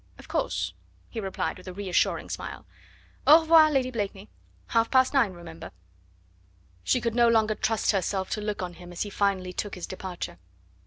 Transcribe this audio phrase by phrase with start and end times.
[0.17, 0.73] Of course,"
[1.09, 2.65] he replied with a reassuring smile.
[3.27, 4.29] "Au revoir, Lady Blakeney!
[4.69, 5.71] Half past nine, remember"
[6.83, 9.85] She could no longer trust herself to look on him as he finally took his
[9.85, 10.39] departure.